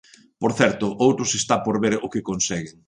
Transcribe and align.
Por 0.41 0.51
certo, 0.59 0.85
outros 1.07 1.31
está 1.41 1.55
por 1.65 1.75
ver 1.83 1.95
o 2.05 2.11
que 2.13 2.25
conseguen. 2.29 2.75